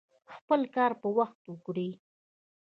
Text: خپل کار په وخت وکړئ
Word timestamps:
خپل 0.35 0.61
کار 0.75 0.91
په 1.01 1.07
وخت 1.17 1.39
وکړئ 1.47 1.91